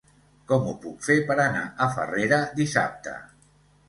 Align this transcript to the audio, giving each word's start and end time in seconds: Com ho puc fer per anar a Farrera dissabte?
Com 0.51 0.63
ho 0.69 0.71
puc 0.85 1.03
fer 1.07 1.17
per 1.27 1.35
anar 1.43 1.61
a 1.85 1.87
Farrera 1.97 2.39
dissabte? 2.61 3.15